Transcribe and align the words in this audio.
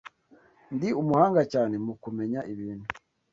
Ndi 0.75 0.89
umuhanga 1.01 1.41
cyane 1.53 1.75
mu 1.85 1.93
kumenya 2.03 2.39
ibintu. 2.53 2.85